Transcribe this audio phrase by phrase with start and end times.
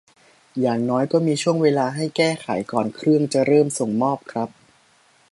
[0.61, 4.49] อย่างน้อยก็มีช่วงเวลาให้แก้ไขก่อนเครื่องจะเริ่มส่งมอบครับ